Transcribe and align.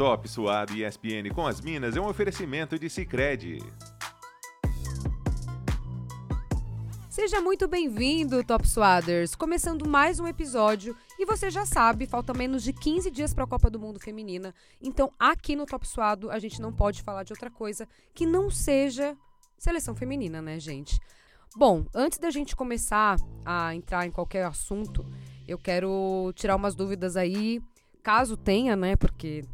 Top 0.00 0.26
Suado 0.26 0.72
e 0.72 0.82
ESPN 0.82 1.28
com 1.34 1.46
as 1.46 1.60
Minas 1.60 1.94
é 1.94 2.00
um 2.00 2.08
oferecimento 2.08 2.78
de 2.78 2.88
Sicredi. 2.88 3.58
Seja 7.10 7.42
muito 7.42 7.68
bem-vindo, 7.68 8.42
Top 8.42 8.66
Swaders! 8.66 9.34
Começando 9.34 9.86
mais 9.86 10.18
um 10.18 10.26
episódio 10.26 10.96
e 11.18 11.26
você 11.26 11.50
já 11.50 11.66
sabe, 11.66 12.06
falta 12.06 12.32
menos 12.32 12.62
de 12.62 12.72
15 12.72 13.10
dias 13.10 13.34
para 13.34 13.44
a 13.44 13.46
Copa 13.46 13.68
do 13.68 13.78
Mundo 13.78 14.00
Feminina. 14.00 14.54
Então, 14.80 15.12
aqui 15.18 15.54
no 15.54 15.66
Top 15.66 15.86
Suado, 15.86 16.30
a 16.30 16.38
gente 16.38 16.62
não 16.62 16.72
pode 16.72 17.02
falar 17.02 17.22
de 17.22 17.34
outra 17.34 17.50
coisa 17.50 17.86
que 18.14 18.24
não 18.24 18.48
seja 18.48 19.14
seleção 19.58 19.94
feminina, 19.94 20.40
né, 20.40 20.58
gente? 20.58 20.98
Bom, 21.54 21.84
antes 21.94 22.18
da 22.18 22.30
gente 22.30 22.56
começar 22.56 23.18
a 23.44 23.74
entrar 23.74 24.06
em 24.06 24.10
qualquer 24.10 24.46
assunto, 24.46 25.04
eu 25.46 25.58
quero 25.58 26.32
tirar 26.34 26.56
umas 26.56 26.74
dúvidas 26.74 27.18
aí, 27.18 27.60
caso 28.02 28.34
tenha, 28.34 28.74
né? 28.74 28.96
Porque 28.96 29.44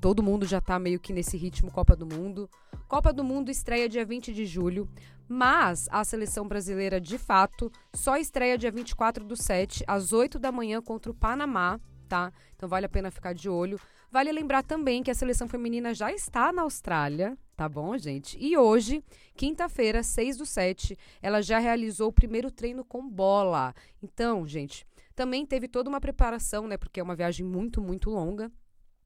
todo 0.00 0.22
mundo 0.22 0.46
já 0.46 0.60
tá 0.60 0.78
meio 0.78 1.00
que 1.00 1.12
nesse 1.12 1.36
ritmo 1.36 1.70
Copa 1.70 1.96
do 1.96 2.06
Mundo. 2.06 2.48
Copa 2.88 3.12
do 3.12 3.24
Mundo 3.24 3.50
estreia 3.50 3.88
dia 3.88 4.04
20 4.04 4.32
de 4.32 4.46
julho, 4.46 4.88
mas 5.28 5.88
a 5.90 6.04
seleção 6.04 6.46
brasileira, 6.46 7.00
de 7.00 7.18
fato, 7.18 7.70
só 7.94 8.16
estreia 8.16 8.56
dia 8.56 8.70
24 8.70 9.24
do 9.24 9.36
7, 9.36 9.84
às 9.86 10.12
8 10.12 10.38
da 10.38 10.52
manhã, 10.52 10.80
contra 10.80 11.10
o 11.10 11.14
Panamá, 11.14 11.80
tá? 12.08 12.32
Então 12.54 12.68
vale 12.68 12.86
a 12.86 12.88
pena 12.88 13.10
ficar 13.10 13.32
de 13.32 13.48
olho. 13.48 13.80
Vale 14.10 14.30
lembrar 14.30 14.62
também 14.62 15.02
que 15.02 15.10
a 15.10 15.14
seleção 15.14 15.48
feminina 15.48 15.92
já 15.92 16.12
está 16.12 16.52
na 16.52 16.62
Austrália, 16.62 17.36
tá 17.56 17.68
bom, 17.68 17.98
gente? 17.98 18.38
E 18.40 18.56
hoje, 18.56 19.02
quinta-feira, 19.34 20.02
6 20.02 20.36
do 20.36 20.46
7, 20.46 20.96
ela 21.20 21.42
já 21.42 21.58
realizou 21.58 22.08
o 22.08 22.12
primeiro 22.12 22.50
treino 22.50 22.84
com 22.84 23.08
bola. 23.08 23.74
Então, 24.00 24.46
gente, 24.46 24.86
também 25.14 25.44
teve 25.44 25.66
toda 25.66 25.88
uma 25.88 26.00
preparação, 26.00 26.68
né? 26.68 26.76
Porque 26.76 27.00
é 27.00 27.02
uma 27.02 27.16
viagem 27.16 27.44
muito, 27.44 27.80
muito 27.80 28.10
longa. 28.10 28.50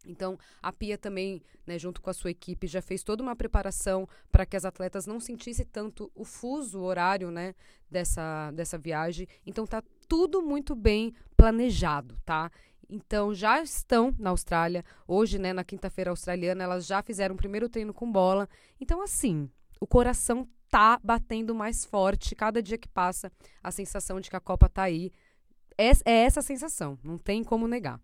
Então, 0.06 0.38
a 0.62 0.72
Pia 0.72 0.96
também, 0.96 1.42
né, 1.66 1.78
junto 1.78 2.00
com 2.00 2.10
a 2.10 2.14
sua 2.14 2.30
equipe, 2.30 2.66
já 2.66 2.80
fez 2.80 3.02
toda 3.02 3.22
uma 3.22 3.36
preparação 3.36 4.08
para 4.30 4.46
que 4.46 4.56
as 4.56 4.64
atletas 4.64 5.06
não 5.06 5.20
sentissem 5.20 5.66
tanto 5.66 6.10
o 6.14 6.24
fuso 6.24 6.80
horário, 6.80 7.30
né, 7.30 7.54
dessa, 7.90 8.50
dessa 8.52 8.78
viagem. 8.78 9.26
Então, 9.46 9.66
tá 9.66 9.82
tudo 10.08 10.42
muito 10.42 10.74
bem 10.74 11.14
planejado, 11.36 12.16
tá? 12.24 12.50
Então, 12.88 13.34
já 13.34 13.62
estão 13.62 14.14
na 14.18 14.30
Austrália. 14.30 14.84
Hoje, 15.06 15.38
né, 15.38 15.52
na 15.52 15.62
quinta-feira 15.62 16.10
australiana, 16.10 16.64
elas 16.64 16.86
já 16.86 17.02
fizeram 17.02 17.34
o 17.34 17.38
primeiro 17.38 17.68
treino 17.68 17.94
com 17.94 18.10
bola. 18.10 18.48
Então, 18.80 19.02
assim, 19.02 19.48
o 19.78 19.86
coração 19.86 20.48
tá 20.68 20.98
batendo 21.02 21.54
mais 21.54 21.84
forte. 21.84 22.34
Cada 22.34 22.62
dia 22.62 22.78
que 22.78 22.88
passa, 22.88 23.30
a 23.62 23.70
sensação 23.70 24.20
de 24.20 24.30
que 24.30 24.36
a 24.36 24.40
Copa 24.40 24.68
tá 24.68 24.82
aí. 24.82 25.12
É, 25.78 25.90
é 26.04 26.24
essa 26.24 26.42
sensação, 26.42 26.98
não 27.02 27.16
tem 27.16 27.44
como 27.44 27.68
negar. 27.68 28.00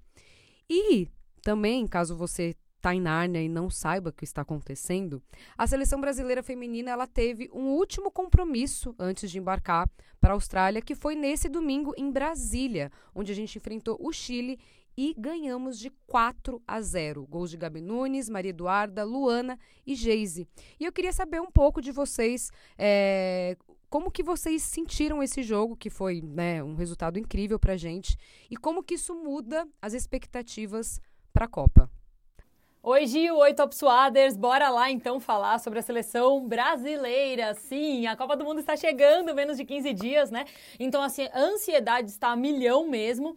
E 0.68 1.08
também, 1.46 1.86
caso 1.86 2.16
você 2.16 2.56
está 2.76 2.92
em 2.92 3.00
Nárnia 3.00 3.40
e 3.40 3.48
não 3.48 3.70
saiba 3.70 4.10
o 4.10 4.12
que 4.12 4.24
está 4.24 4.42
acontecendo, 4.42 5.22
a 5.56 5.64
seleção 5.64 6.00
brasileira 6.00 6.42
feminina 6.42 6.90
ela 6.90 7.06
teve 7.06 7.48
um 7.54 7.68
último 7.68 8.10
compromisso 8.10 8.96
antes 8.98 9.30
de 9.30 9.38
embarcar 9.38 9.88
para 10.20 10.32
a 10.32 10.34
Austrália, 10.34 10.82
que 10.82 10.96
foi 10.96 11.14
nesse 11.14 11.48
domingo 11.48 11.94
em 11.96 12.10
Brasília, 12.10 12.90
onde 13.14 13.30
a 13.30 13.34
gente 13.34 13.56
enfrentou 13.56 13.96
o 14.00 14.12
Chile 14.12 14.58
e 14.96 15.14
ganhamos 15.16 15.78
de 15.78 15.88
4 16.08 16.60
a 16.66 16.80
0. 16.80 17.24
Gols 17.28 17.50
de 17.50 17.56
Gabi 17.56 17.80
Nunes, 17.80 18.28
Maria 18.28 18.50
Eduarda, 18.50 19.04
Luana 19.04 19.56
e 19.86 19.94
Geise. 19.94 20.48
E 20.80 20.84
eu 20.84 20.92
queria 20.92 21.12
saber 21.12 21.40
um 21.40 21.50
pouco 21.50 21.80
de 21.80 21.92
vocês, 21.92 22.50
é, 22.76 23.56
como 23.88 24.10
que 24.10 24.24
vocês 24.24 24.62
sentiram 24.62 25.22
esse 25.22 25.44
jogo, 25.44 25.76
que 25.76 25.90
foi 25.90 26.20
né, 26.22 26.60
um 26.60 26.74
resultado 26.74 27.20
incrível 27.20 27.56
para 27.56 27.76
gente, 27.76 28.16
e 28.50 28.56
como 28.56 28.82
que 28.82 28.94
isso 28.94 29.14
muda 29.14 29.64
as 29.80 29.92
expectativas 29.92 31.00
para 31.36 31.44
a 31.44 31.48
Copa. 31.48 31.90
Oi, 32.82 33.06
Gil. 33.06 33.36
Oi, 33.36 33.52
Top 33.52 33.74
Suaders. 33.76 34.38
Bora 34.38 34.70
lá 34.70 34.90
então 34.90 35.20
falar 35.20 35.58
sobre 35.58 35.78
a 35.78 35.82
seleção 35.82 36.48
brasileira. 36.48 37.52
Sim, 37.52 38.06
a 38.06 38.16
Copa 38.16 38.34
do 38.38 38.42
Mundo 38.42 38.60
está 38.60 38.74
chegando, 38.74 39.34
menos 39.34 39.58
de 39.58 39.64
15 39.66 39.92
dias, 39.92 40.30
né? 40.30 40.46
Então, 40.80 41.02
assim, 41.02 41.28
a 41.30 41.38
ansiedade 41.38 42.08
está 42.08 42.28
a 42.28 42.36
milhão 42.36 42.88
mesmo. 42.88 43.36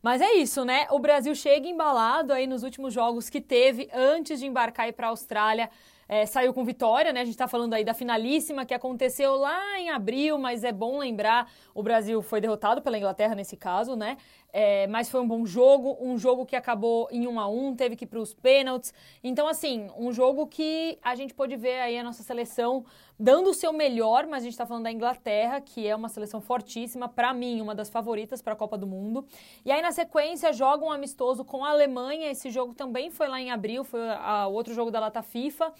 Mas 0.00 0.22
é 0.22 0.32
isso, 0.36 0.64
né? 0.64 0.86
O 0.90 0.98
Brasil 0.98 1.34
chega 1.34 1.68
embalado 1.68 2.32
aí 2.32 2.46
nos 2.46 2.62
últimos 2.62 2.94
jogos 2.94 3.28
que 3.28 3.42
teve 3.42 3.90
antes 3.92 4.40
de 4.40 4.46
embarcar 4.46 4.90
para 4.94 5.08
a 5.08 5.10
Austrália. 5.10 5.68
É, 6.14 6.26
saiu 6.26 6.54
com 6.54 6.64
vitória, 6.64 7.12
né? 7.12 7.22
A 7.22 7.24
gente 7.24 7.34
está 7.34 7.48
falando 7.48 7.74
aí 7.74 7.82
da 7.82 7.92
finalíssima 7.92 8.64
que 8.64 8.72
aconteceu 8.72 9.34
lá 9.34 9.80
em 9.80 9.90
abril, 9.90 10.38
mas 10.38 10.62
é 10.62 10.70
bom 10.70 10.96
lembrar, 10.96 11.50
o 11.74 11.82
Brasil 11.82 12.22
foi 12.22 12.40
derrotado 12.40 12.80
pela 12.80 12.96
Inglaterra 12.96 13.34
nesse 13.34 13.56
caso, 13.56 13.96
né? 13.96 14.16
É, 14.52 14.86
mas 14.86 15.08
foi 15.08 15.20
um 15.20 15.26
bom 15.26 15.44
jogo, 15.44 15.98
um 16.00 16.16
jogo 16.16 16.46
que 16.46 16.54
acabou 16.54 17.08
em 17.10 17.26
1 17.26 17.40
a 17.40 17.48
1 17.48 17.74
teve 17.74 17.96
que 17.96 18.04
ir 18.04 18.06
para 18.06 18.20
os 18.20 18.32
pênaltis. 18.32 18.94
Então, 19.24 19.48
assim, 19.48 19.90
um 19.98 20.12
jogo 20.12 20.46
que 20.46 20.96
a 21.02 21.16
gente 21.16 21.34
pôde 21.34 21.56
ver 21.56 21.80
aí 21.80 21.98
a 21.98 22.04
nossa 22.04 22.22
seleção 22.22 22.84
dando 23.18 23.50
o 23.50 23.54
seu 23.54 23.72
melhor, 23.72 24.28
mas 24.28 24.42
a 24.42 24.44
gente 24.44 24.52
está 24.52 24.64
falando 24.64 24.84
da 24.84 24.92
Inglaterra, 24.92 25.60
que 25.60 25.84
é 25.84 25.96
uma 25.96 26.08
seleção 26.08 26.40
fortíssima, 26.40 27.08
para 27.08 27.34
mim, 27.34 27.60
uma 27.60 27.74
das 27.74 27.90
favoritas 27.90 28.40
para 28.40 28.52
a 28.52 28.56
Copa 28.56 28.78
do 28.78 28.86
Mundo. 28.86 29.26
E 29.64 29.72
aí, 29.72 29.82
na 29.82 29.90
sequência, 29.90 30.52
joga 30.52 30.84
um 30.84 30.92
amistoso 30.92 31.44
com 31.44 31.64
a 31.64 31.70
Alemanha. 31.70 32.30
Esse 32.30 32.50
jogo 32.50 32.72
também 32.72 33.10
foi 33.10 33.26
lá 33.26 33.40
em 33.40 33.50
abril, 33.50 33.82
foi 33.82 33.98
o 34.00 34.52
outro 34.52 34.72
jogo 34.72 34.92
da 34.92 35.00
Lata 35.00 35.20
FIFA. 35.20 35.72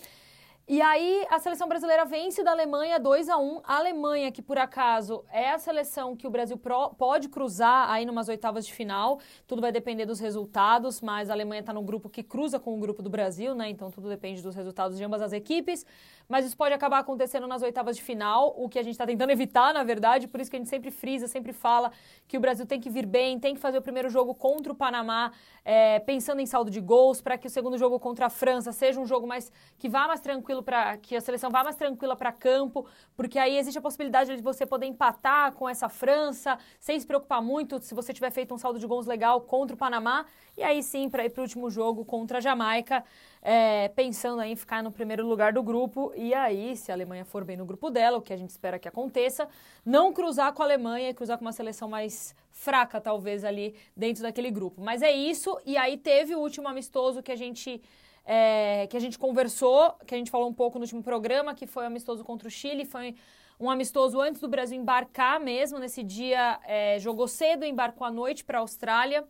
E 0.67 0.81
aí 0.81 1.27
a 1.29 1.39
seleção 1.39 1.69
brasileira 1.69 2.07
vence 2.07 2.43
da 2.43 2.53
Alemanha 2.53 2.99
2 2.99 3.29
a 3.29 3.37
1 3.37 3.61
A 3.65 3.77
Alemanha, 3.77 4.33
que 4.33 4.41
por 4.41 4.57
acaso 4.57 5.23
é 5.31 5.51
a 5.51 5.59
seleção 5.59 6.17
que 6.17 6.27
o 6.27 6.31
Brasil 6.31 6.57
pro, 6.57 6.89
pode 6.95 7.29
cruzar 7.29 7.91
aí 7.91 8.07
numas 8.07 8.31
oitavas 8.31 8.65
de 8.65 8.73
final. 8.73 9.21
Tudo 9.47 9.61
vai 9.61 9.71
depender 9.71 10.07
dos 10.07 10.19
resultados, 10.21 11.03
mas 11.03 11.29
a 11.29 11.35
Alemanha 11.35 11.61
está 11.61 11.71
no 11.71 11.83
grupo 11.83 12.09
que 12.09 12.23
cruza 12.23 12.59
com 12.59 12.75
o 12.75 12.81
grupo 12.81 13.03
do 13.03 13.11
Brasil, 13.11 13.55
né? 13.55 13.69
Então 13.69 13.91
tudo 13.91 14.09
depende 14.09 14.41
dos 14.41 14.55
resultados 14.55 14.97
de 14.97 15.05
ambas 15.05 15.21
as 15.21 15.35
equipes. 15.35 15.85
Mas 16.27 16.47
isso 16.47 16.57
pode 16.57 16.73
acabar 16.73 17.01
acontecendo 17.01 17.47
nas 17.47 17.61
oitavas 17.61 17.95
de 17.95 18.03
final, 18.03 18.55
o 18.57 18.67
que 18.67 18.79
a 18.79 18.83
gente 18.83 18.93
está 18.93 19.05
tentando 19.05 19.29
evitar, 19.33 19.75
na 19.75 19.85
verdade. 19.85 20.27
Por 20.27 20.41
isso 20.41 20.51
que 20.51 20.57
a 20.57 20.61
gente 20.61 20.71
sempre 20.71 20.91
frisa, 20.91 21.29
sempre 21.29 21.53
fala 21.53 21.93
que 22.27 22.39
o 22.39 22.41
Brasil 22.41 22.65
tem 22.65 22.81
que 22.81 22.89
vir 22.89 23.05
bem, 23.05 23.39
tem 23.39 23.55
que 23.55 23.61
fazer 23.61 23.77
o 23.77 23.83
primeiro 23.83 24.09
jogo 24.09 24.35
contra 24.35 24.73
o 24.73 24.75
Panamá, 24.75 25.31
é, 25.63 25.99
pensando 25.99 26.41
em 26.41 26.47
saldo 26.47 26.71
de 26.71 26.81
gols, 26.81 27.21
para 27.21 27.37
que 27.37 27.49
o 27.49 27.51
segundo 27.51 27.77
jogo 27.77 28.01
contra 28.01 28.27
a 28.27 28.31
França 28.31 28.73
seja 28.73 28.99
um 28.99 29.05
jogo 29.05 29.27
mais 29.27 29.53
que 29.79 29.91
vá 29.91 30.09
mais 30.09 30.23
tranquilo 30.23 30.54
tranquilo 30.55 30.63
para 30.63 30.97
que 30.99 31.17
a 31.17 31.21
seleção 31.21 31.51
vá 31.51 31.65
mais 31.65 31.77
tranquila 31.77 32.15
para 32.15 32.31
campo, 32.31 32.87
porque 33.17 33.39
aí 33.39 33.57
existe 33.57 33.79
a 33.79 33.83
possibilidade 33.83 34.37
de 34.37 34.43
você 34.43 34.65
poder 34.65 34.87
empatar 34.87 35.53
com 35.53 35.69
essa 35.69 35.89
França, 35.89 36.59
sem 36.79 36.99
se 36.99 37.07
preocupar 37.07 37.43
muito 37.43 37.81
se 37.81 37.95
você 37.95 38.13
tiver 38.13 38.31
feito 38.31 38.55
um 38.55 38.59
saldo 38.59 38.79
de 38.79 38.87
gols 38.87 39.07
legal 39.07 39.41
contra 39.41 39.75
o 39.75 39.79
Panamá, 39.79 40.27
e 40.57 40.63
aí 40.63 40.83
sim 40.83 41.09
para 41.09 41.25
ir 41.25 41.31
para 41.31 41.41
o 41.41 41.45
último 41.45 41.71
jogo 41.71 42.05
contra 42.05 42.39
a 42.39 42.41
Jamaica, 42.41 43.05
é, 43.43 43.89
pensando 43.89 44.43
em 44.43 44.55
ficar 44.55 44.83
no 44.83 44.93
primeiro 44.93 45.27
lugar 45.27 45.53
do 45.53 45.63
grupo, 45.63 46.13
e 46.15 46.33
aí, 46.33 46.77
se 46.77 46.91
a 46.91 46.95
Alemanha 46.95 47.25
for 47.25 47.45
bem 47.45 47.57
no 47.57 47.65
grupo 47.65 47.91
dela, 47.91 48.19
o 48.19 48.23
que 48.23 48.33
a 48.33 48.37
gente 48.37 48.51
espera 48.51 48.79
que 48.79 48.89
aconteça, 48.89 49.49
não 49.85 50.13
cruzar 50.13 50.53
com 50.53 50.63
a 50.63 50.67
Alemanha 50.67 51.11
e 51.11 51.15
cruzar 51.15 51.37
com 51.37 51.45
uma 51.45 51.53
seleção 51.53 51.89
mais 51.89 52.35
fraca, 52.51 53.01
talvez, 53.01 53.45
ali 53.45 53.75
dentro 53.97 54.23
daquele 54.23 54.51
grupo. 54.51 54.81
Mas 54.81 55.03
é 55.03 55.13
isso, 55.13 55.59
e 55.67 55.77
aí 55.77 55.97
teve 55.97 56.35
o 56.35 56.39
último 56.39 56.69
amistoso 56.69 57.23
que 57.23 57.33
a 57.33 57.37
gente 57.37 57.83
é, 58.25 58.87
que 58.89 58.97
a 58.97 59.01
gente 59.01 59.19
conversou, 59.19 59.93
que 60.07 60.15
a 60.15 60.19
gente 60.19 60.31
falou 60.31 60.49
um 60.49 60.55
pouco 60.55 60.79
no 60.79 60.85
último 60.85 61.03
programa, 61.03 61.55
que 61.55 61.67
foi 61.67 61.85
amistoso 61.85 62.25
contra 62.25 62.49
o 62.49 62.51
Chile, 62.51 62.85
foi 62.85 63.15
um 63.59 63.71
amistoso 63.71 64.21
antes 64.21 64.41
do 64.41 64.49
Brasil 64.49 64.79
embarcar 64.79 65.39
mesmo. 65.39 65.79
Nesse 65.79 66.03
dia, 66.03 66.59
é, 66.65 66.99
jogou 66.99 67.29
cedo, 67.29 67.65
embarcou 67.65 68.07
à 68.07 68.11
noite 68.11 68.45
para 68.45 68.59
a 68.59 68.61
Austrália. 68.61 69.25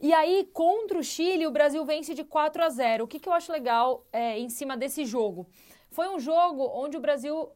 E 0.00 0.12
aí, 0.12 0.48
contra 0.52 0.98
o 0.98 1.02
Chile, 1.02 1.46
o 1.46 1.50
Brasil 1.50 1.84
vence 1.84 2.12
de 2.14 2.24
4 2.24 2.64
a 2.64 2.68
0. 2.68 3.04
O 3.04 3.06
que, 3.06 3.20
que 3.20 3.28
eu 3.28 3.32
acho 3.32 3.52
legal 3.52 4.04
é, 4.12 4.38
em 4.38 4.48
cima 4.48 4.76
desse 4.76 5.04
jogo? 5.04 5.46
Foi 5.90 6.08
um 6.08 6.18
jogo 6.18 6.68
onde 6.74 6.96
o 6.96 7.00
Brasil 7.00 7.50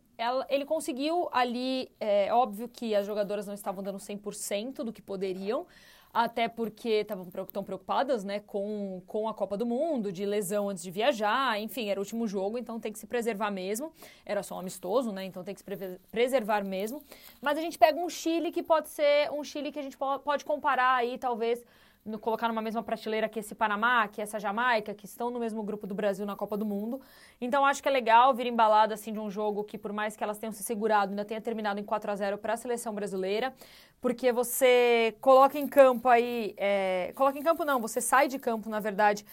ele 0.48 0.64
conseguiu 0.64 1.28
ali, 1.30 1.90
é 2.00 2.32
óbvio 2.32 2.68
que 2.68 2.94
as 2.94 3.06
jogadoras 3.06 3.46
não 3.46 3.54
estavam 3.54 3.82
dando 3.82 3.98
100% 3.98 4.76
do 4.76 4.92
que 4.92 5.02
poderiam, 5.02 5.66
até 6.16 6.48
porque 6.48 6.88
estavam 6.88 7.26
tão 7.52 7.62
preocupadas, 7.62 8.24
né, 8.24 8.40
com, 8.40 9.02
com 9.06 9.28
a 9.28 9.34
Copa 9.34 9.54
do 9.54 9.66
Mundo, 9.66 10.10
de 10.10 10.24
lesão 10.24 10.70
antes 10.70 10.82
de 10.82 10.90
viajar, 10.90 11.60
enfim, 11.60 11.90
era 11.90 12.00
o 12.00 12.02
último 12.02 12.26
jogo, 12.26 12.56
então 12.56 12.80
tem 12.80 12.90
que 12.90 12.98
se 12.98 13.06
preservar 13.06 13.50
mesmo. 13.50 13.92
Era 14.24 14.42
só 14.42 14.54
um 14.56 14.60
amistoso, 14.60 15.12
né, 15.12 15.26
então 15.26 15.44
tem 15.44 15.54
que 15.54 15.60
se 15.60 15.64
pre 15.64 15.76
preservar 16.10 16.64
mesmo. 16.64 17.02
Mas 17.38 17.58
a 17.58 17.60
gente 17.60 17.78
pega 17.78 18.00
um 18.00 18.08
Chile 18.08 18.50
que 18.50 18.62
pode 18.62 18.88
ser 18.88 19.30
um 19.30 19.44
Chile 19.44 19.70
que 19.70 19.78
a 19.78 19.82
gente 19.82 19.98
pode 19.98 20.42
comparar 20.42 20.94
aí, 20.94 21.18
talvez, 21.18 21.62
no, 22.06 22.18
colocar 22.18 22.48
numa 22.48 22.62
mesma 22.62 22.82
prateleira 22.82 23.28
que 23.28 23.40
esse 23.40 23.54
Panamá, 23.54 24.06
que 24.08 24.22
essa 24.22 24.38
Jamaica, 24.38 24.94
que 24.94 25.04
estão 25.04 25.30
no 25.30 25.40
mesmo 25.40 25.62
grupo 25.62 25.86
do 25.86 25.94
Brasil 25.94 26.24
na 26.24 26.36
Copa 26.36 26.56
do 26.56 26.64
Mundo. 26.64 27.00
Então 27.40 27.66
acho 27.66 27.82
que 27.82 27.88
é 27.88 27.92
legal 27.92 28.32
vir 28.32 28.46
embalada 28.46 28.94
assim 28.94 29.12
de 29.12 29.18
um 29.18 29.30
jogo 29.30 29.64
que 29.64 29.76
por 29.76 29.92
mais 29.92 30.16
que 30.16 30.22
elas 30.22 30.38
tenham 30.38 30.52
se 30.52 30.62
segurado, 30.62 31.10
ainda 31.10 31.24
tenha 31.24 31.40
terminado 31.40 31.80
em 31.80 31.84
4 31.84 32.10
a 32.10 32.16
0 32.16 32.38
para 32.38 32.54
a 32.54 32.56
seleção 32.56 32.94
brasileira, 32.94 33.52
porque 34.00 34.32
você 34.32 35.16
coloca 35.20 35.58
em 35.58 35.66
campo 35.66 36.08
aí, 36.08 36.54
é, 36.56 37.12
coloca 37.14 37.38
em 37.38 37.42
campo 37.42 37.64
não, 37.64 37.80
você 37.80 38.00
sai 38.00 38.28
de 38.28 38.38
campo 38.38 38.70
na 38.70 38.80
verdade. 38.80 39.26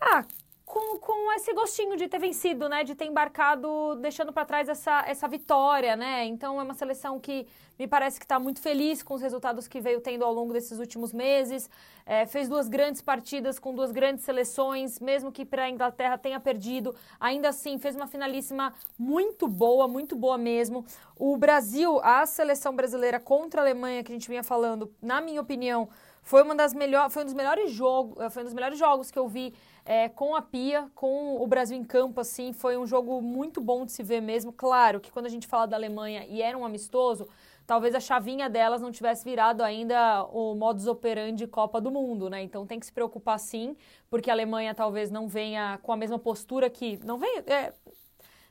Ah, 0.00 0.24
com, 0.68 0.98
com 0.98 1.32
esse 1.32 1.52
gostinho 1.54 1.96
de 1.96 2.06
ter 2.08 2.18
vencido, 2.18 2.68
né? 2.68 2.84
De 2.84 2.94
ter 2.94 3.06
embarcado, 3.06 3.96
deixando 3.96 4.32
para 4.32 4.44
trás 4.44 4.68
essa, 4.68 5.02
essa 5.06 5.26
vitória, 5.26 5.96
né? 5.96 6.26
Então 6.26 6.60
é 6.60 6.62
uma 6.62 6.74
seleção 6.74 7.18
que 7.18 7.46
me 7.78 7.86
parece 7.86 8.18
que 8.18 8.26
está 8.26 8.38
muito 8.38 8.60
feliz 8.60 9.02
com 9.02 9.14
os 9.14 9.22
resultados 9.22 9.66
que 9.66 9.80
veio 9.80 10.00
tendo 10.00 10.24
ao 10.24 10.32
longo 10.32 10.52
desses 10.52 10.78
últimos 10.78 11.12
meses. 11.12 11.70
É, 12.04 12.26
fez 12.26 12.48
duas 12.48 12.68
grandes 12.68 13.00
partidas 13.00 13.58
com 13.58 13.74
duas 13.74 13.90
grandes 13.90 14.24
seleções, 14.24 15.00
mesmo 15.00 15.32
que 15.32 15.44
para 15.44 15.64
a 15.64 15.70
Inglaterra 15.70 16.18
tenha 16.18 16.38
perdido, 16.38 16.94
ainda 17.18 17.48
assim 17.48 17.78
fez 17.78 17.94
uma 17.96 18.06
finalíssima 18.06 18.74
muito 18.98 19.48
boa, 19.48 19.88
muito 19.88 20.14
boa 20.16 20.36
mesmo. 20.36 20.84
O 21.16 21.36
Brasil, 21.36 21.98
a 22.02 22.26
seleção 22.26 22.76
brasileira 22.76 23.18
contra 23.18 23.60
a 23.60 23.64
Alemanha 23.64 24.04
que 24.04 24.12
a 24.12 24.14
gente 24.14 24.28
vinha 24.28 24.42
falando, 24.42 24.92
na 25.00 25.20
minha 25.20 25.40
opinião, 25.40 25.88
foi 26.28 26.42
uma 26.42 26.54
das 26.54 26.74
melhores, 26.74 27.10
foi 27.14 27.22
um 27.22 27.24
dos 27.24 27.32
melhores 27.32 27.70
jogos, 27.70 28.34
foi 28.34 28.42
um 28.42 28.44
dos 28.44 28.52
melhores 28.52 28.78
jogos 28.78 29.10
que 29.10 29.18
eu 29.18 29.26
vi 29.26 29.54
é, 29.82 30.10
com 30.10 30.36
a 30.36 30.42
Pia, 30.42 30.86
com 30.94 31.42
o 31.42 31.46
Brasil 31.46 31.74
em 31.74 31.82
campo, 31.82 32.20
assim, 32.20 32.52
foi 32.52 32.76
um 32.76 32.86
jogo 32.86 33.22
muito 33.22 33.62
bom 33.62 33.86
de 33.86 33.92
se 33.92 34.02
ver 34.02 34.20
mesmo. 34.20 34.52
Claro 34.52 35.00
que 35.00 35.10
quando 35.10 35.24
a 35.24 35.30
gente 35.30 35.46
fala 35.46 35.66
da 35.66 35.74
Alemanha 35.74 36.26
e 36.28 36.42
era 36.42 36.56
um 36.58 36.66
amistoso, 36.66 37.26
talvez 37.66 37.94
a 37.94 38.00
chavinha 38.00 38.46
delas 38.50 38.82
não 38.82 38.92
tivesse 38.92 39.24
virado 39.24 39.62
ainda 39.62 40.22
o 40.24 40.54
modus 40.54 40.86
operandi 40.86 41.46
Copa 41.46 41.80
do 41.80 41.90
Mundo, 41.90 42.28
né? 42.28 42.42
Então 42.42 42.66
tem 42.66 42.78
que 42.78 42.84
se 42.84 42.92
preocupar 42.92 43.38
sim, 43.38 43.74
porque 44.10 44.28
a 44.28 44.34
Alemanha 44.34 44.74
talvez 44.74 45.10
não 45.10 45.28
venha 45.28 45.78
com 45.82 45.94
a 45.94 45.96
mesma 45.96 46.18
postura 46.18 46.68
que. 46.68 47.00
Não 47.02 47.16
venha. 47.16 47.42
É, 47.46 47.72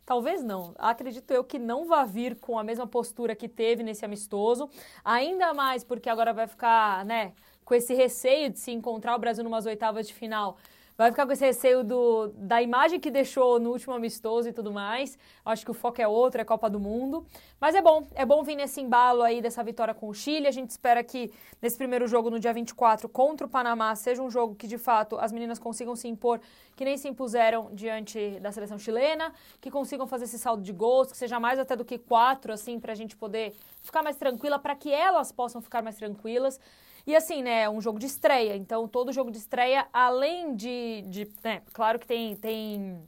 Talvez 0.07 0.41
não. 0.41 0.73
Acredito 0.77 1.29
eu 1.31 1.43
que 1.43 1.59
não 1.59 1.85
vá 1.85 2.05
vir 2.05 2.37
com 2.37 2.57
a 2.57 2.63
mesma 2.63 2.87
postura 2.87 3.35
que 3.35 3.49
teve 3.49 3.83
nesse 3.83 4.05
amistoso. 4.05 4.69
Ainda 5.03 5.53
mais 5.53 5.83
porque 5.83 6.09
agora 6.09 6.31
vai 6.31 6.47
ficar, 6.47 7.03
né, 7.03 7.33
com 7.67 7.75
esse 7.75 7.93
receio 7.93 8.49
de 8.49 8.59
se 8.59 8.71
encontrar 8.71 9.13
o 9.13 9.19
Brasil 9.19 9.43
numas 9.43 9.65
oitavas 9.65 10.07
de 10.07 10.13
final 10.13 10.57
vai 10.97 11.11
ficar 11.11 11.27
com 11.27 11.31
esse 11.31 11.45
receio 11.45 11.83
do, 11.83 12.29
da 12.29 12.59
imagem 12.59 12.99
que 12.99 13.11
deixou 13.11 13.59
no 13.59 13.69
último 13.69 13.93
amistoso 13.93 14.49
e 14.49 14.53
tudo 14.53 14.73
mais. 14.73 15.17
Acho 15.45 15.63
que 15.63 15.69
o 15.69 15.73
foco 15.73 16.01
é 16.01 16.07
outro, 16.07 16.41
é 16.41 16.43
Copa 16.43 16.67
do 16.69 16.79
Mundo. 16.79 17.23
Mas 17.61 17.75
é 17.75 17.81
bom, 17.81 18.07
é 18.15 18.25
bom 18.25 18.41
vir 18.41 18.55
nesse 18.55 18.81
embalo 18.81 19.21
aí 19.21 19.39
dessa 19.39 19.63
vitória 19.63 19.93
com 19.93 20.09
o 20.09 20.13
Chile. 20.13 20.47
A 20.47 20.51
gente 20.51 20.71
espera 20.71 21.03
que 21.03 21.31
nesse 21.61 21.77
primeiro 21.77 22.07
jogo, 22.07 22.31
no 22.31 22.39
dia 22.39 22.51
24, 22.51 23.07
contra 23.07 23.45
o 23.45 23.49
Panamá, 23.49 23.95
seja 23.95 24.23
um 24.23 24.31
jogo 24.31 24.55
que 24.55 24.65
de 24.65 24.79
fato 24.79 25.19
as 25.19 25.31
meninas 25.31 25.59
consigam 25.59 25.95
se 25.95 26.07
impor, 26.07 26.41
que 26.75 26.83
nem 26.83 26.97
se 26.97 27.07
impuseram 27.07 27.69
diante 27.73 28.39
da 28.39 28.51
seleção 28.51 28.79
chilena, 28.79 29.31
que 29.61 29.69
consigam 29.69 30.07
fazer 30.07 30.23
esse 30.23 30.39
saldo 30.39 30.63
de 30.63 30.73
gols, 30.73 31.11
que 31.11 31.17
seja 31.17 31.39
mais 31.39 31.59
até 31.59 31.75
do 31.75 31.85
que 31.85 31.99
quatro, 31.99 32.51
assim, 32.51 32.79
para 32.79 32.93
a 32.93 32.95
gente 32.95 33.15
poder 33.15 33.53
ficar 33.83 34.01
mais 34.01 34.15
tranquila, 34.15 34.57
para 34.57 34.75
que 34.75 34.91
elas 34.91 35.31
possam 35.31 35.61
ficar 35.61 35.83
mais 35.83 35.95
tranquilas. 35.95 36.59
E 37.07 37.15
assim, 37.15 37.41
né, 37.41 37.61
é 37.61 37.69
um 37.69 37.79
jogo 37.79 37.97
de 37.97 38.05
estreia. 38.05 38.57
Então, 38.57 38.85
todo 38.85 39.13
jogo 39.13 39.31
de 39.31 39.37
estreia, 39.37 39.87
além 39.93 40.53
de. 40.53 41.03
de 41.07 41.31
né, 41.41 41.61
claro 41.71 41.97
que 41.97 42.05
tem. 42.05 42.35
tem 42.35 43.01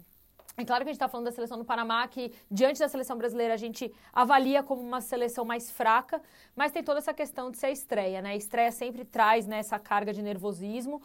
é 0.55 0.65
claro 0.65 0.83
que 0.83 0.89
a 0.89 0.93
gente 0.93 0.97
está 0.97 1.07
falando 1.07 1.25
da 1.25 1.31
seleção 1.31 1.57
do 1.57 1.65
Panamá, 1.65 2.07
que 2.07 2.33
diante 2.49 2.79
da 2.79 2.87
seleção 2.87 3.17
brasileira 3.17 3.53
a 3.53 3.57
gente 3.57 3.93
avalia 4.11 4.61
como 4.63 4.81
uma 4.81 4.99
seleção 4.99 5.45
mais 5.45 5.71
fraca, 5.71 6.21
mas 6.53 6.71
tem 6.71 6.83
toda 6.83 6.99
essa 6.99 7.13
questão 7.13 7.49
de 7.49 7.57
ser 7.57 7.71
estreia, 7.71 8.21
né? 8.21 8.31
A 8.31 8.35
estreia 8.35 8.71
sempre 8.71 9.05
traz 9.05 9.47
né, 9.47 9.59
essa 9.59 9.79
carga 9.79 10.13
de 10.13 10.21
nervosismo. 10.21 11.01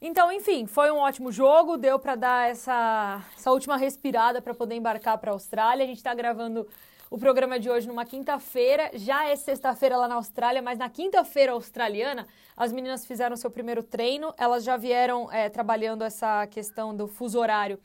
Então, 0.00 0.30
enfim, 0.32 0.66
foi 0.66 0.90
um 0.90 0.98
ótimo 0.98 1.30
jogo, 1.30 1.76
deu 1.76 1.98
para 1.98 2.16
dar 2.16 2.50
essa, 2.50 3.24
essa 3.36 3.52
última 3.52 3.76
respirada 3.76 4.42
para 4.42 4.54
poder 4.54 4.74
embarcar 4.74 5.18
para 5.18 5.30
a 5.30 5.34
Austrália. 5.34 5.84
A 5.84 5.86
gente 5.86 5.98
está 5.98 6.14
gravando 6.14 6.66
o 7.12 7.18
programa 7.18 7.60
de 7.60 7.68
hoje 7.68 7.86
numa 7.86 8.06
quinta-feira. 8.06 8.90
Já 8.94 9.28
é 9.28 9.36
sexta-feira 9.36 9.98
lá 9.98 10.08
na 10.08 10.14
Austrália, 10.14 10.62
mas 10.62 10.78
na 10.78 10.88
quinta-feira 10.88 11.52
australiana, 11.52 12.26
as 12.56 12.72
meninas 12.72 13.04
fizeram 13.04 13.36
seu 13.36 13.50
primeiro 13.50 13.82
treino. 13.82 14.32
Elas 14.38 14.64
já 14.64 14.78
vieram 14.78 15.30
é, 15.30 15.50
trabalhando 15.50 16.04
essa 16.04 16.46
questão 16.46 16.96
do 16.96 17.06
fuso 17.06 17.38
horário 17.38 17.78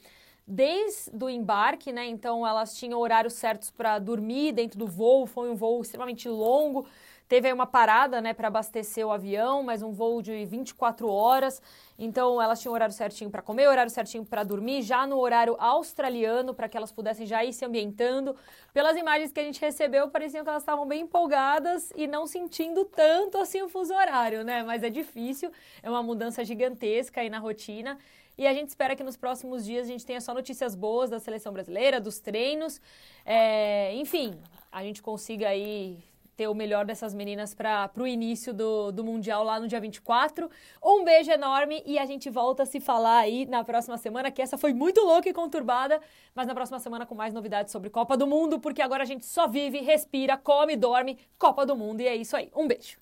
desde 0.47 1.11
o 1.21 1.29
embarque, 1.29 1.91
né? 1.91 2.05
Então 2.07 2.47
elas 2.47 2.77
tinham 2.77 2.97
horários 3.01 3.33
certos 3.33 3.69
para 3.69 3.99
dormir 3.99 4.53
dentro 4.53 4.79
do 4.79 4.87
voo. 4.87 5.25
Foi 5.25 5.49
um 5.49 5.55
voo 5.55 5.81
extremamente 5.81 6.29
longo. 6.29 6.87
Teve 7.27 7.47
aí 7.47 7.53
uma 7.53 7.67
parada, 7.67 8.21
né, 8.21 8.33
para 8.33 8.47
abastecer 8.47 9.05
o 9.05 9.11
avião, 9.11 9.61
mas 9.61 9.81
um 9.81 9.91
voo 9.91 10.21
de 10.21 10.45
24 10.45 11.09
horas. 11.09 11.61
Então 11.99 12.41
elas 12.41 12.61
tinham 12.61 12.73
horário 12.73 12.93
certinho 12.93 13.29
para 13.29 13.41
comer, 13.41 13.67
horário 13.67 13.91
certinho 13.91 14.23
para 14.25 14.43
dormir, 14.43 14.81
já 14.81 15.05
no 15.05 15.17
horário 15.17 15.55
australiano, 15.59 16.53
para 16.53 16.69
que 16.69 16.77
elas 16.77 16.91
pudessem 16.91 17.25
já 17.25 17.43
ir 17.43 17.51
se 17.51 17.65
ambientando. 17.65 18.33
Pelas 18.73 18.95
imagens 18.95 19.33
que 19.33 19.39
a 19.41 19.43
gente 19.43 19.59
recebeu, 19.59 20.07
pareciam 20.09 20.43
que 20.43 20.49
elas 20.49 20.63
estavam 20.63 20.87
bem 20.87 21.01
empolgadas 21.01 21.91
e 21.95 22.07
não 22.07 22.25
sentindo 22.25 22.85
tanto 22.85 23.37
assim 23.37 23.61
o 23.61 23.67
fuso 23.67 23.93
horário, 23.93 24.45
né? 24.45 24.63
Mas 24.63 24.81
é 24.81 24.89
difícil, 24.89 25.51
é 25.83 25.89
uma 25.89 26.01
mudança 26.01 26.45
gigantesca 26.45 27.19
aí 27.19 27.29
na 27.29 27.39
rotina. 27.39 27.97
E 28.37 28.45
a 28.45 28.53
gente 28.53 28.69
espera 28.69 28.95
que 28.95 29.03
nos 29.03 29.17
próximos 29.17 29.65
dias 29.65 29.87
a 29.87 29.91
gente 29.91 30.05
tenha 30.05 30.21
só 30.21 30.33
notícias 30.33 30.75
boas 30.75 31.09
da 31.09 31.19
seleção 31.19 31.51
brasileira, 31.51 31.99
dos 31.99 32.19
treinos. 32.19 32.79
É, 33.25 33.93
enfim, 33.95 34.39
a 34.71 34.83
gente 34.83 35.01
consiga 35.01 35.49
aí 35.49 35.97
ter 36.37 36.47
o 36.47 36.53
melhor 36.53 36.85
dessas 36.85 37.15
meninas 37.15 37.55
para 37.55 37.91
o 37.97 38.05
início 38.05 38.53
do, 38.53 38.91
do 38.91 39.03
Mundial 39.03 39.43
lá 39.43 39.59
no 39.59 39.67
dia 39.67 39.81
24. 39.81 40.47
Um 40.83 41.03
beijo 41.03 41.31
enorme 41.31 41.81
e 41.83 41.97
a 41.97 42.05
gente 42.05 42.29
volta 42.29 42.61
a 42.61 42.65
se 42.65 42.79
falar 42.79 43.17
aí 43.17 43.47
na 43.47 43.63
próxima 43.63 43.97
semana, 43.97 44.29
que 44.29 44.39
essa 44.39 44.55
foi 44.55 44.71
muito 44.71 45.01
louca 45.01 45.27
e 45.27 45.33
conturbada, 45.33 45.99
mas 46.35 46.45
na 46.45 46.53
próxima 46.53 46.79
semana 46.79 47.07
com 47.07 47.15
mais 47.15 47.33
novidades 47.33 47.71
sobre 47.71 47.89
Copa 47.89 48.15
do 48.15 48.27
Mundo, 48.27 48.59
porque 48.59 48.83
agora 48.83 49.01
a 49.01 49.05
gente 49.05 49.25
só 49.25 49.47
vive, 49.47 49.79
respira, 49.79 50.37
come, 50.37 50.75
dorme 50.75 51.17
Copa 51.39 51.65
do 51.65 51.75
Mundo 51.75 52.01
e 52.01 52.07
é 52.07 52.15
isso 52.15 52.37
aí. 52.37 52.51
Um 52.55 52.67
beijo. 52.67 52.99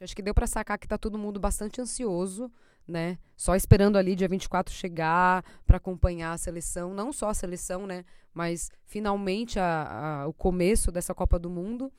Acho 0.00 0.14
que 0.14 0.22
deu 0.22 0.32
para 0.32 0.46
sacar 0.46 0.78
que 0.78 0.86
tá 0.86 0.96
todo 0.96 1.18
mundo 1.18 1.40
bastante 1.40 1.80
ansioso, 1.80 2.52
né? 2.86 3.18
Só 3.36 3.56
esperando 3.56 3.96
ali 3.98 4.14
dia 4.14 4.28
24 4.28 4.72
chegar 4.72 5.44
para 5.66 5.78
acompanhar 5.78 6.32
a 6.32 6.38
seleção, 6.38 6.94
não 6.94 7.12
só 7.12 7.30
a 7.30 7.34
seleção, 7.34 7.84
né? 7.84 8.04
Mas 8.32 8.70
finalmente 8.84 9.58
a, 9.58 10.22
a, 10.22 10.28
o 10.28 10.32
começo 10.32 10.92
dessa 10.92 11.12
Copa 11.12 11.36
do 11.36 11.50
Mundo. 11.50 11.90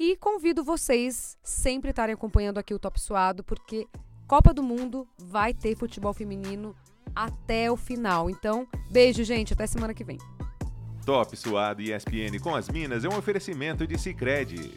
E 0.00 0.16
convido 0.16 0.64
vocês 0.64 1.36
sempre 1.42 1.90
estarem 1.90 2.14
acompanhando 2.14 2.56
aqui 2.56 2.72
o 2.72 2.78
Top 2.78 2.98
Suado, 2.98 3.44
porque 3.44 3.86
Copa 4.26 4.54
do 4.54 4.62
Mundo 4.62 5.06
vai 5.18 5.52
ter 5.52 5.76
futebol 5.76 6.14
feminino 6.14 6.74
até 7.14 7.70
o 7.70 7.76
final. 7.76 8.30
Então, 8.30 8.66
beijo, 8.90 9.22
gente. 9.24 9.52
Até 9.52 9.66
semana 9.66 9.92
que 9.92 10.02
vem. 10.02 10.16
Top 11.04 11.36
Suado 11.36 11.82
e 11.82 11.92
ESPN 11.92 12.40
com 12.42 12.54
as 12.56 12.70
Minas 12.70 13.04
é 13.04 13.10
um 13.10 13.18
oferecimento 13.18 13.86
de 13.86 13.98
Cicred. 13.98 14.72